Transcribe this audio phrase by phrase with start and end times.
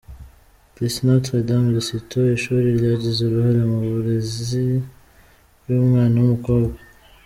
[0.79, 4.65] Lycée Notre dame de Cîteaux: Ishuri ryagize uruhare mu burezi
[5.65, 6.79] bw’umwana w’umukobwa.